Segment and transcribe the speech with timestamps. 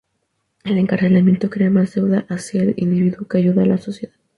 [0.63, 4.09] El encarcelamiento crea más deuda hacia el individuo que ayuda a la sociedad.